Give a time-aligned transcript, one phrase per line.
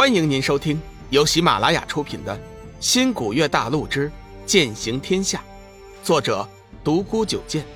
[0.00, 0.80] 欢迎您收听
[1.10, 2.34] 由喜马拉雅出品的
[2.80, 4.10] 《新古月大陆之
[4.46, 5.44] 剑行天下》，
[6.02, 6.48] 作者
[6.82, 7.66] 独孤九剑，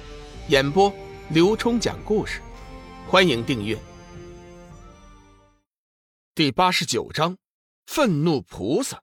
[0.48, 0.90] 演播
[1.28, 2.40] 刘冲讲故事。
[3.06, 3.78] 欢迎订阅。
[6.34, 7.36] 第八十九章：
[7.84, 9.02] 愤怒菩萨。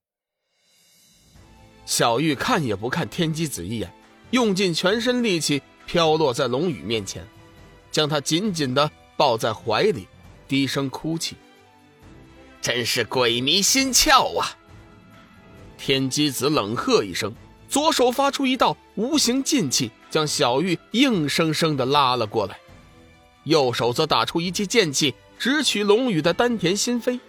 [1.86, 3.94] 小玉看也不看天机子一眼，
[4.32, 7.24] 用尽全身力气飘落在龙宇面前，
[7.92, 10.08] 将他紧紧的抱在怀里，
[10.48, 11.36] 低声哭泣。
[12.62, 14.56] 真是鬼迷心窍啊！
[15.78, 17.34] 天机子冷喝一声，
[17.68, 22.56] 左手发出一道无形劲气，将小玉硬生生的拉了过来，
[23.46, 27.20] 右手则打出一记剑气，直取龙宇的丹田心扉。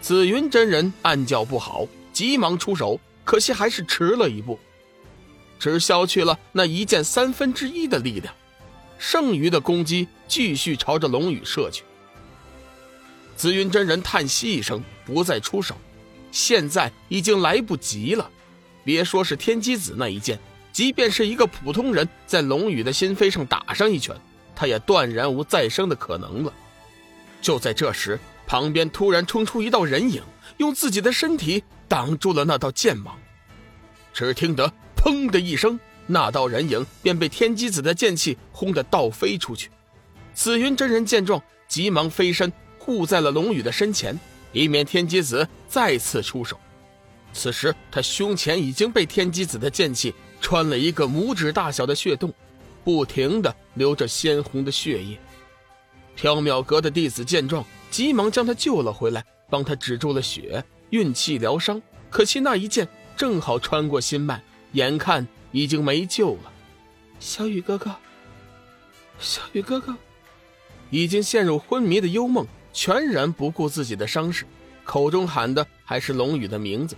[0.00, 4.56] 紫云真人暗叫不好，急忙出手，可惜还是迟了一步，
[5.58, 8.32] 只消去了那一剑三分之一的力量，
[8.96, 11.82] 剩余的攻击继续朝着龙宇射去。
[13.40, 15.74] 紫云真人叹息一声，不再出手。
[16.30, 18.30] 现在已经来不及了。
[18.84, 20.38] 别说是天机子那一剑，
[20.74, 24.14] 即便是一个普通人在龙宇的心扉上打上一拳，
[24.54, 26.52] 他也断然无再生的可能了。
[27.40, 30.22] 就在这时，旁边突然冲出一道人影，
[30.58, 33.18] 用自己的身体挡住了那道剑芒。
[34.12, 39.70] 只听得“砰”的一声，那道人影便被天机子的剑气轰得倒飞出去。
[40.34, 42.52] 紫云真人见状，急忙飞身。
[42.90, 44.18] 护在了龙宇的身前，
[44.50, 46.58] 以免天机子再次出手。
[47.32, 52.34] 此时他胸前已经被天机子的剑气穿了一个拇指大小的血洞，
[52.82, 55.16] 不停的流着鲜红的血液。
[56.16, 61.80] 缥缈阁的弟子见状，急忙将他救了回来，帮他止住了血，运气疗伤。
[62.10, 66.52] 可惜那一剑正好穿过心脉，眼看已经没救了。
[67.20, 67.94] 小雨哥哥，
[69.20, 69.96] 小雨哥哥，
[70.90, 72.44] 已经陷入昏迷的幽梦。
[72.72, 74.44] 全然不顾自己的伤势，
[74.84, 76.96] 口中喊的还是龙宇的名字。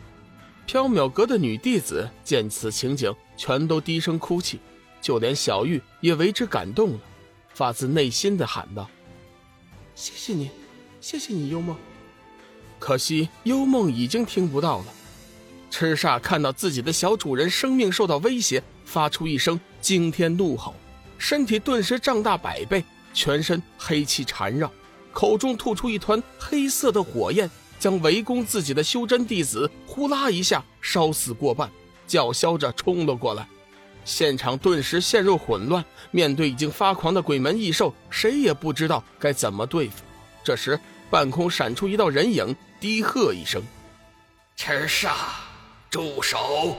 [0.66, 4.60] 缥缈阁的女弟子见此情景，全都低声哭泣，
[5.00, 7.00] 就连小玉也为之感动了，
[7.52, 8.88] 发自内心的喊道
[9.94, 10.50] ：“谢谢你，
[11.00, 11.76] 谢谢你，幽梦。”
[12.78, 14.86] 可惜幽梦已经听不到了。
[15.70, 20.74] 赤煞看到自己的小主人生命受到威胁，发出一声惊天怒吼，
[21.18, 22.84] 身体顿时胀大百倍，
[23.14, 24.70] 全身黑气缠绕。
[25.12, 31.70] 口中吐出一团黑色的火焰，将围攻自己的修真弟子呼啦一下烧死过半，
[32.06, 33.46] 叫嚣着冲了过来。
[34.04, 35.84] 现场顿时陷入混乱。
[36.10, 40.02] 面对已经发狂的鬼门异兽，谁也不知道该怎么对付。
[40.44, 40.78] 这时，
[41.08, 43.62] 半空闪出一道人影，低喝一声
[44.56, 45.12] ：“赤煞，
[45.88, 46.76] 住手！”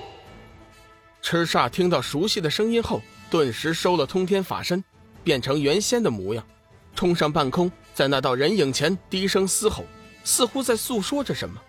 [1.22, 3.02] 赤煞听到熟悉的声音后，
[3.32, 4.84] 顿时收了通天法身，
[5.24, 6.46] 变成原先的模样，
[6.94, 7.72] 冲上半空。
[7.94, 9.86] 在那道人影前低声嘶吼，
[10.24, 11.62] 似乎在诉说着什么。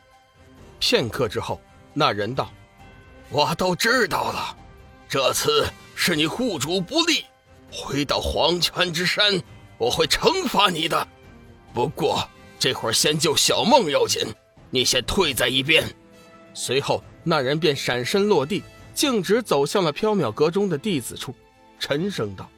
[0.79, 1.61] 片刻之后，
[1.93, 2.51] 那人道
[3.31, 4.57] ：“我都知道了，
[5.09, 7.25] 这次是你护主不力，
[7.71, 9.41] 回到黄泉之山，
[9.79, 11.07] 我会惩罚你的。
[11.73, 12.27] 不过
[12.59, 14.23] 这会儿先救小梦要紧，
[14.71, 15.85] 你先退在一边。”
[16.55, 18.62] 随后，那人便闪身落地，
[18.95, 21.35] 径直走向了缥缈阁中的弟子处，
[21.79, 22.49] 沉声道：“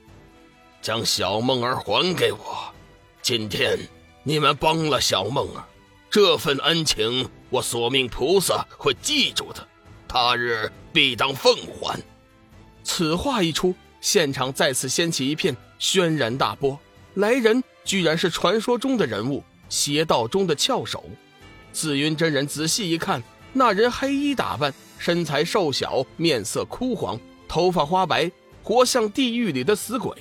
[0.83, 2.73] 将小梦儿还给我。”
[3.27, 3.77] 今天
[4.23, 5.65] 你们帮了小梦儿，
[6.09, 9.67] 这份恩情我索命菩萨会记住的，
[10.07, 12.01] 他日必当奉还。
[12.85, 16.79] 此话一出，现场再次掀起一片轩然大波。
[17.15, 21.03] 来人居然是传说中的人物，邪道中的翘首。
[21.73, 23.21] 紫云真人仔细一看，
[23.53, 28.31] 那人黑衣打扮，身材瘦小，面色枯黄，头发花白，
[28.63, 30.15] 活像地狱里的死鬼。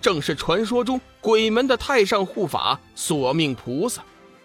[0.00, 4.02] 正是传说中鬼门的太上护法索命菩萨，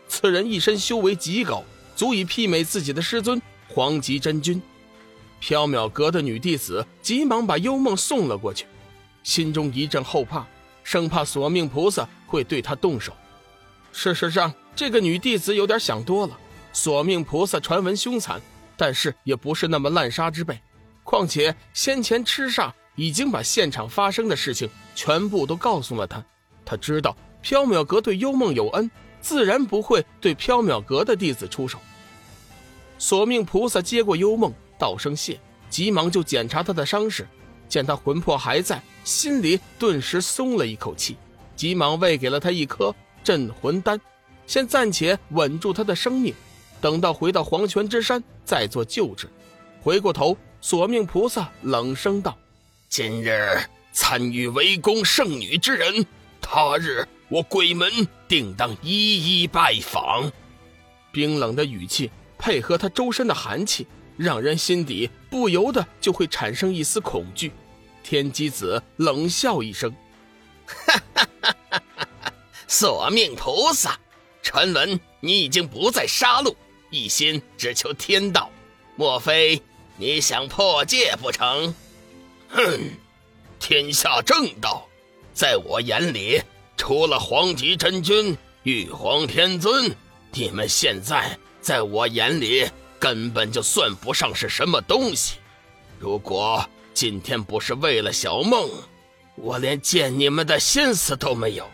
[0.07, 1.63] 此人一身修为极高，
[1.95, 4.61] 足以媲美自己的师尊黄极真君。
[5.41, 8.65] 缥缈阁的女弟子急忙把幽梦送了过去，
[9.23, 10.45] 心中一阵后怕，
[10.83, 13.13] 生怕索命菩萨会对她动手。
[13.91, 16.37] 事实上，这个女弟子有点想多了。
[16.71, 18.41] 索命菩萨传闻凶残，
[18.75, 20.59] 但是也不是那么滥杀之辈。
[21.03, 22.71] 况且先前吃煞。
[22.95, 26.23] 已经把现场发生的事情全部都告诉了他，
[26.63, 28.89] 他知道缥缈阁对幽梦有恩，
[29.21, 31.79] 自然不会对缥缈阁的弟子出手。
[32.97, 37.27] 索命菩萨接过幽梦，道声谢，急忙就检查他的伤势，
[37.67, 41.17] 见他魂魄还在，心里顿时松了一口气，
[41.55, 42.93] 急忙喂给了他一颗
[43.23, 43.99] 镇魂丹，
[44.45, 46.33] 先暂且稳住他的生命，
[46.79, 49.27] 等到回到黄泉之山再做救治。
[49.81, 52.37] 回过头，索命菩萨冷声道。
[52.95, 53.57] 今日
[53.91, 56.05] 参与围攻圣女之人，
[56.39, 60.31] 他日我鬼门定当一一拜访。
[61.11, 67.51] 冰冷的语气配合他周身的寒气，让人心底不由得就会产生一丝恐惧。
[68.03, 69.91] 天机子冷笑一声
[70.67, 71.83] ：“哈哈哈哈
[72.21, 72.33] 哈！
[72.67, 73.99] 索命菩萨，
[74.43, 76.55] 传闻你已经不再杀戮，
[76.91, 78.51] 一心只求天道，
[78.95, 79.59] 莫非
[79.97, 81.73] 你想破戒不成？”
[82.53, 82.79] 哼，
[83.59, 84.87] 天下正道，
[85.33, 86.39] 在我眼里，
[86.77, 89.91] 除了黄极真君、玉皇天尊。
[90.31, 92.67] 你们现在在我眼里
[92.99, 95.37] 根本就算不上是什么东西。
[95.99, 96.63] 如果
[96.93, 98.69] 今天不是为了小梦，
[99.35, 101.67] 我连见你们的心思都没有。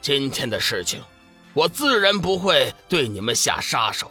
[0.00, 1.02] 今天的事情，
[1.52, 4.10] 我自然不会对你们下杀手。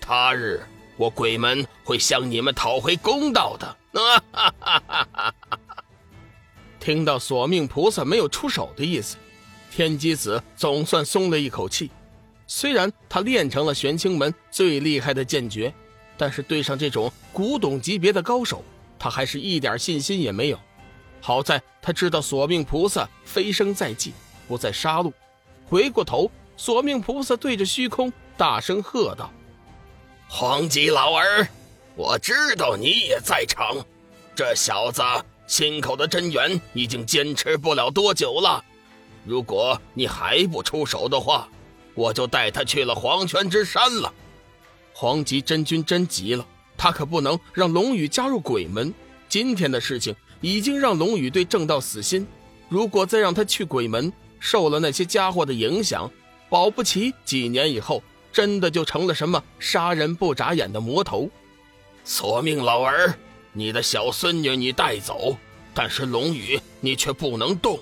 [0.00, 0.64] 他日
[0.96, 3.76] 我鬼门会向你们讨回公道的。
[3.92, 5.64] 啊哈哈哈哈哈！
[6.80, 9.16] 听到索命菩萨没有出手的意思，
[9.70, 11.90] 天机子总算松了一口气。
[12.46, 15.72] 虽然他练成了玄清门最厉害的剑诀，
[16.16, 18.64] 但是对上这种古董级别的高手，
[18.98, 20.58] 他还是一点信心也没有。
[21.20, 24.12] 好在他知道索命菩萨飞升在即，
[24.48, 25.12] 不再杀戮。
[25.66, 29.32] 回过头，索命菩萨对着虚空大声喝道
[30.28, 31.48] ：“黄吉老儿，
[31.94, 33.76] 我知道你也在场。
[34.34, 35.02] 这小子
[35.46, 38.64] 心口的真元已经坚持不了多久了，
[39.24, 41.48] 如果你还不出手的话。”
[41.94, 44.10] 我就带他去了黄泉之山了。
[44.94, 48.94] 黄极真君真急了，他可不能让龙宇加入鬼门。
[49.28, 52.26] 今天的事情已经让龙宇对正道死心，
[52.70, 54.10] 如果再让他去鬼门，
[54.40, 56.10] 受了那些家伙的影响，
[56.48, 58.02] 保不齐几年以后
[58.32, 61.28] 真的就成了什么杀人不眨眼的魔头。
[62.04, 63.14] 索命老儿，
[63.52, 65.36] 你的小孙女你带走，
[65.72, 67.78] 但是龙宇你却不能动，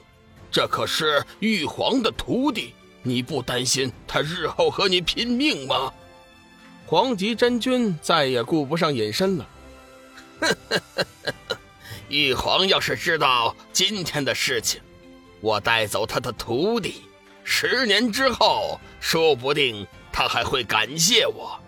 [0.50, 2.74] 这可是玉皇的徒弟。
[3.02, 5.90] 你不担心他日后和你拼命吗？
[6.84, 9.48] 黄极真君再也顾不上隐身了。
[12.08, 14.82] 玉皇要是知道今天的事情，
[15.40, 17.02] 我带走他的徒弟，
[17.42, 21.58] 十年之后，说不定他还会感谢我。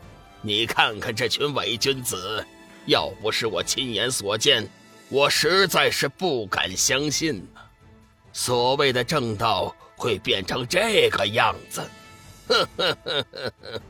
[0.43, 2.45] 你看看这群伪君子，
[2.87, 4.69] 要不是我亲眼所见，
[5.09, 7.61] 我实在是不敢相信呢。
[8.33, 9.75] 所谓的正道。
[9.95, 11.81] 会变成这个样子，
[12.49, 13.81] 呵呵呵呵呵。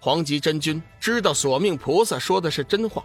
[0.00, 3.04] 黄极真君知道索命菩萨说的是真话。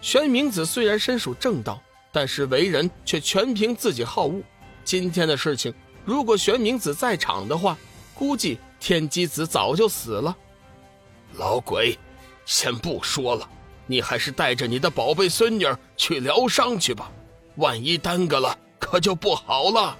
[0.00, 1.82] 玄冥子虽然身属正道，
[2.12, 4.40] 但是为人却全凭自己好恶。
[4.84, 7.76] 今天的事情，如果玄冥子在场的话，
[8.14, 10.36] 估计天机子早就死了。
[11.36, 11.98] 老鬼，
[12.44, 13.48] 先不说了，
[13.86, 15.66] 你还是带着你的宝贝孙女
[15.96, 17.10] 去疗伤去吧，
[17.56, 19.96] 万一耽搁了，可就不好了。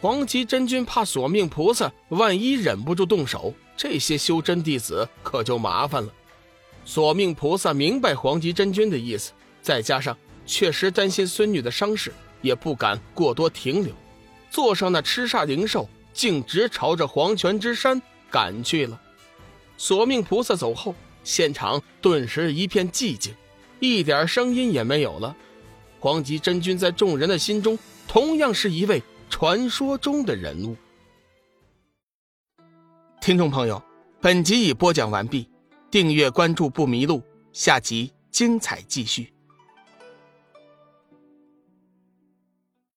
[0.00, 6.12] 黄极真君怕索命菩萨万一忍不住动手，这些修真弟子可就麻烦了。
[6.84, 9.32] 索命菩萨明白黄极真君的意思，
[9.62, 12.12] 再加上确实担心孙女的伤势，
[12.42, 13.92] 也不敢过多停留，
[14.50, 18.00] 坐上那吃煞灵兽，径直朝着黄泉之山
[18.30, 19.00] 赶去了。
[19.76, 20.94] 索命菩萨走后，
[21.24, 23.34] 现场顿时一片寂静，
[23.80, 25.36] 一点声音也没有了。
[26.00, 29.02] 黄极真君在众人的心中，同样是一位。
[29.28, 30.76] 传说中的人物。
[33.20, 33.82] 听众朋友，
[34.20, 35.50] 本集已播讲完毕，
[35.90, 37.20] 订阅关注不迷路，
[37.52, 39.35] 下集精彩继续。